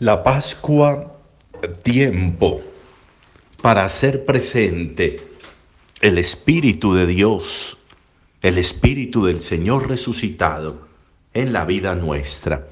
[0.00, 1.18] La Pascua,
[1.84, 2.60] tiempo
[3.62, 5.24] para hacer presente
[6.00, 7.78] el Espíritu de Dios,
[8.42, 10.88] el Espíritu del Señor resucitado
[11.32, 12.66] en la vida nuestra.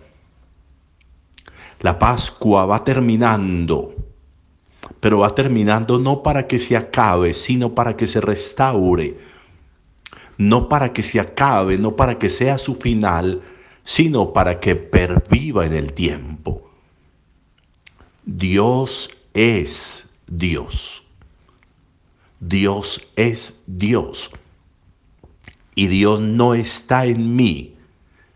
[1.78, 3.94] La Pascua va terminando,
[4.98, 9.16] pero va terminando no para que se acabe, sino para que se restaure,
[10.38, 13.42] no para que se acabe, no para que sea su final,
[13.84, 16.71] sino para que perviva en el tiempo.
[18.24, 21.02] Dios es Dios.
[22.38, 24.30] Dios es Dios.
[25.74, 27.74] Y Dios no está en mí,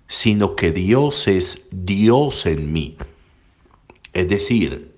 [0.08, 2.96] sino que Dios es Dios en mí.
[4.12, 4.92] Es decir,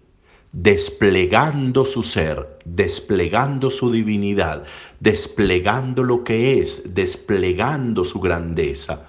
[0.52, 4.64] desplegando su ser, desplegando su divinidad,
[5.00, 9.06] desplegando lo que es, desplegando su grandeza,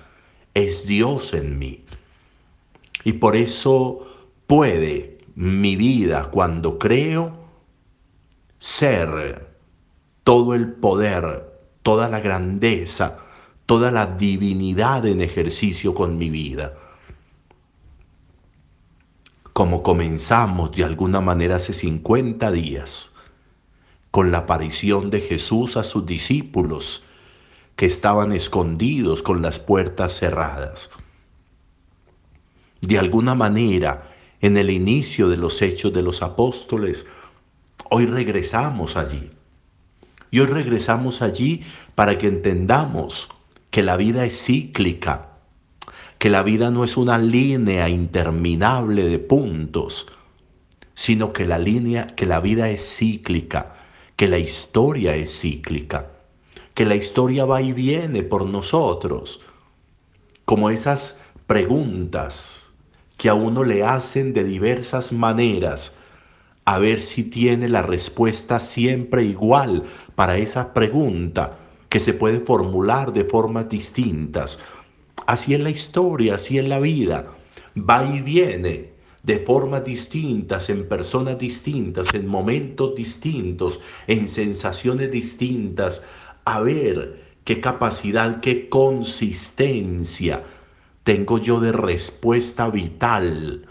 [0.54, 1.86] es Dios en mí.
[3.06, 4.06] Y por eso
[4.46, 7.32] puede mi vida cuando creo
[8.58, 9.48] ser
[10.26, 11.50] todo el poder,
[11.82, 13.20] toda la grandeza,
[13.66, 16.74] toda la divinidad en ejercicio con mi vida.
[19.54, 23.14] Como comenzamos de alguna manera hace 50 días,
[24.12, 27.06] con la aparición de Jesús a sus discípulos
[27.78, 30.90] que estaban escondidos con las puertas cerradas.
[32.82, 37.06] De alguna manera, en el inicio de los hechos de los apóstoles,
[37.90, 39.30] hoy regresamos allí.
[40.32, 41.64] Y hoy regresamos allí
[41.96, 43.30] para que entendamos
[43.72, 45.30] que la vida es cíclica,
[46.18, 50.08] que la vida no es una línea interminable de puntos,
[50.94, 53.76] sino que la línea, que la vida es cíclica,
[54.16, 56.12] que la historia es cíclica,
[56.74, 59.42] que la historia va y viene por nosotros,
[60.46, 62.69] como esas preguntas
[63.20, 65.94] que a uno le hacen de diversas maneras,
[66.64, 69.84] a ver si tiene la respuesta siempre igual
[70.16, 71.58] para esa pregunta
[71.90, 74.58] que se puede formular de formas distintas.
[75.28, 77.28] Así es la historia, así es la vida.
[77.78, 78.94] Va y viene
[79.24, 86.02] de formas distintas, en personas distintas, en momentos distintos, en sensaciones distintas.
[86.46, 90.42] A ver qué capacidad, qué consistencia
[91.10, 93.66] tengo yo de respuesta vital,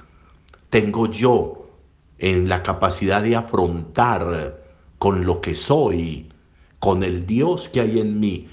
[0.71, 1.71] tengo yo
[2.19, 4.61] en la capacidad de afrontar
[4.99, 6.33] con lo que soy,
[6.81, 8.49] con el Dios que hay en mí,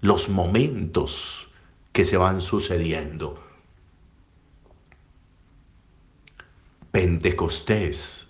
[0.00, 1.46] los momentos
[1.92, 3.40] que se van sucediendo.
[6.90, 8.26] Pentecostés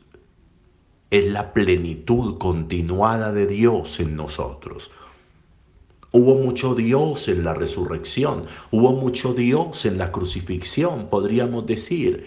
[1.09, 4.91] es la plenitud continuada de Dios en nosotros.
[6.19, 12.27] Hubo mucho Dios en la resurrección, hubo mucho Dios en la crucifixión, podríamos decir.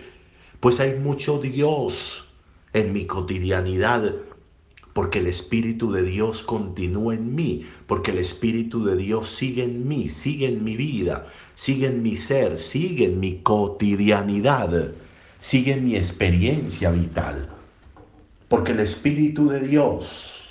[0.59, 2.23] Pues hay mucho Dios
[2.73, 4.13] en mi cotidianidad,
[4.93, 9.87] porque el Espíritu de Dios continúa en mí, porque el Espíritu de Dios sigue en
[9.87, 14.91] mí, sigue en mi vida, sigue en mi ser, sigue en mi cotidianidad,
[15.39, 17.49] sigue en mi experiencia vital.
[18.49, 20.43] Porque el Espíritu de Dios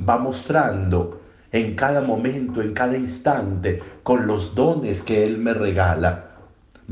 [0.00, 1.19] va mostrando
[1.52, 6.26] en cada momento, en cada instante, con los dones que Él me regala.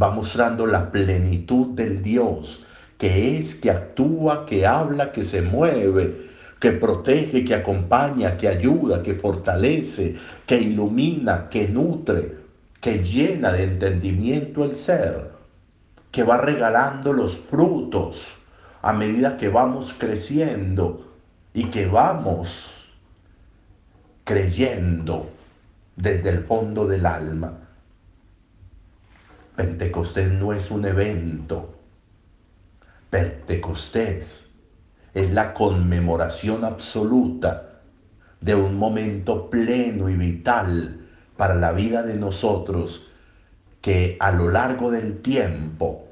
[0.00, 2.64] Va mostrando la plenitud del Dios,
[2.98, 6.28] que es, que actúa, que habla, que se mueve,
[6.60, 12.36] que protege, que acompaña, que ayuda, que fortalece, que ilumina, que nutre,
[12.80, 15.30] que llena de entendimiento el ser,
[16.10, 18.34] que va regalando los frutos
[18.82, 21.04] a medida que vamos creciendo
[21.52, 22.77] y que vamos
[24.28, 25.30] creyendo
[25.96, 27.60] desde el fondo del alma.
[29.56, 31.74] Pentecostés no es un evento.
[33.08, 34.50] Pentecostés
[35.14, 37.80] es la conmemoración absoluta
[38.42, 41.06] de un momento pleno y vital
[41.38, 43.10] para la vida de nosotros
[43.80, 46.06] que a lo largo del tiempo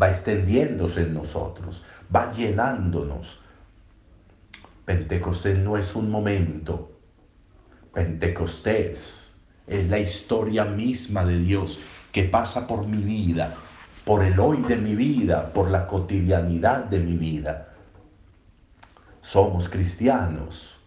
[0.00, 1.82] va extendiéndose en nosotros,
[2.14, 3.40] va llenándonos.
[4.84, 6.91] Pentecostés no es un momento,
[7.92, 9.34] Pentecostés
[9.66, 11.78] es la historia misma de Dios
[12.10, 13.54] que pasa por mi vida,
[14.06, 17.68] por el hoy de mi vida, por la cotidianidad de mi vida.
[19.20, 20.78] Somos cristianos,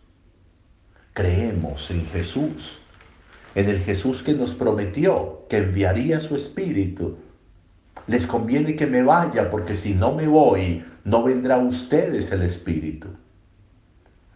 [1.13, 2.79] creemos en Jesús,
[3.53, 7.17] en el Jesús que nos prometió que enviaría su Espíritu.
[8.07, 12.41] Les conviene que me vaya porque si no me voy, no vendrá a ustedes el
[12.41, 13.09] Espíritu.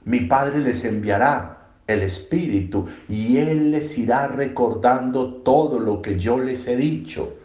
[0.06, 1.59] Mi Padre les enviará
[1.90, 7.36] el Espíritu y Él les irá recordando todo lo que yo les he dicho.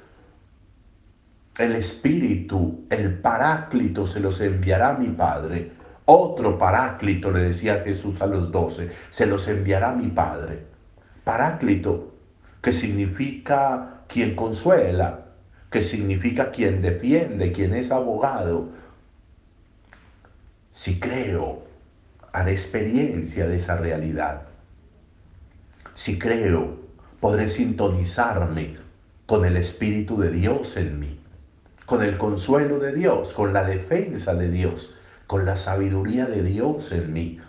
[1.59, 5.71] el Espíritu, el Paráclito se los enviará mi Padre.
[6.05, 10.65] Otro Paráclito, le decía Jesús a los doce, se los enviará mi Padre.
[11.23, 12.13] Paráclito,
[12.61, 15.27] que significa quien consuela,
[15.71, 18.69] que significa quien defiende, quien es abogado.
[20.73, 21.63] Si creo,
[22.35, 24.43] haré experiencia de esa realidad.
[25.95, 26.81] Si creo,
[27.21, 28.77] podré sintonizarme
[29.27, 31.21] con el Espíritu de Dios en mí,
[31.87, 34.97] con el consuelo de Dios, con la defensa de Dios,
[35.29, 37.41] con la sabiduría de Dios en mí.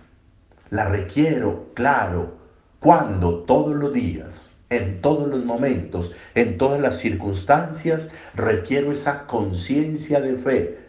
[0.69, 2.37] La requiero, claro,
[2.79, 10.21] cuando todos los días, en todos los momentos, en todas las circunstancias, requiero esa conciencia
[10.21, 10.79] de fe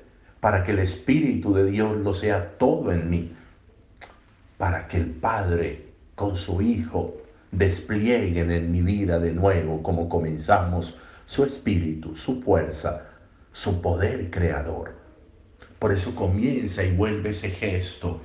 [0.40, 3.32] para que el Espíritu de Dios lo sea todo en mí,
[4.58, 7.16] para que el Padre con su Hijo
[7.52, 13.06] desplieguen en mi vida de nuevo como comenzamos su espíritu, su fuerza,
[13.52, 14.94] su poder creador.
[15.78, 18.20] Por eso comienza y vuelve ese gesto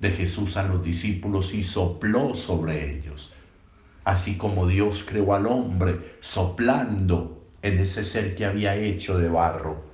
[0.00, 3.32] de Jesús a los discípulos y sopló sobre ellos.
[4.04, 9.91] Así como Dios creó al hombre soplando en ese ser que había hecho de barro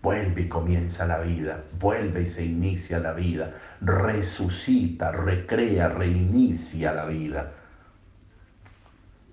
[0.00, 7.06] Vuelve y comienza la vida, vuelve y se inicia la vida, resucita, recrea, reinicia la
[7.06, 7.52] vida.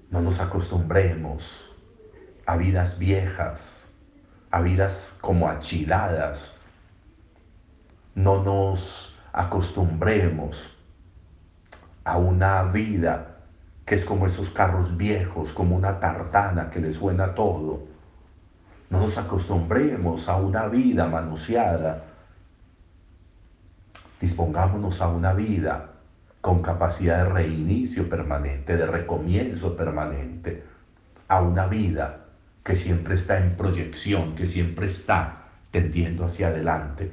[0.10, 1.72] No nos acostumbremos
[2.48, 3.88] a vidas viejas,
[4.50, 6.58] a vidas como achiladas.
[8.16, 10.76] No nos acostumbremos
[12.06, 13.38] a una vida
[13.86, 17.95] que es como esos carros viejos, como una tartana que le suena todo
[18.90, 22.06] no nos acostumbremos a una vida manoseada.
[24.20, 25.92] Dispongámonos a una vida
[26.42, 30.64] con capacidad de reinicio permanente, de recomienzo permanente,
[31.28, 32.26] a una vida
[32.64, 37.12] que siempre está en proyección, que siempre está tendiendo hacia adelante,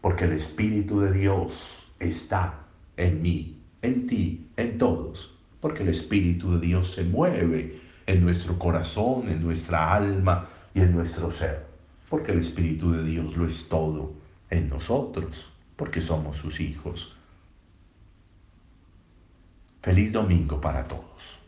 [0.00, 2.54] porque el Espíritu de Dios está
[2.96, 8.58] en mí, en ti, en todos, porque el Espíritu de Dios se mueve en nuestro
[8.58, 11.66] corazón, en nuestra alma, y en nuestro ser,
[12.08, 14.12] porque el Espíritu de Dios lo es todo
[14.50, 17.16] en nosotros, porque somos sus hijos.
[19.82, 21.41] Feliz domingo para todos.